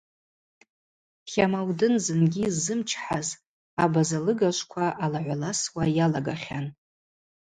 Хама 1.31 1.59
удын 1.69 1.93
зынгьи 2.05 2.41
йыззымчхӏаз 2.45 3.27
абаза 3.83 4.19
лыгажвква 4.25 4.85
алагӏваласуа 5.03 5.85
йалагахьан. 5.97 6.65